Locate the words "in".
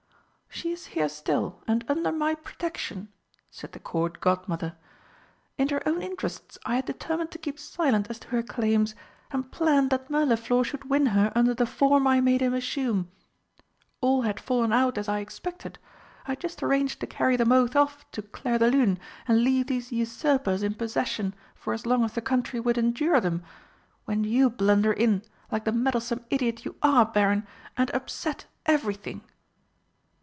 5.57-5.69, 20.63-20.73, 24.91-25.23